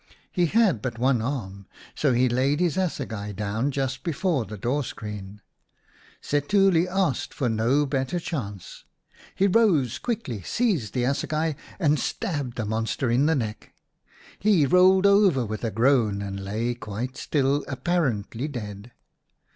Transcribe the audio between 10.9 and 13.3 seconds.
the assegai and stabbed the monster in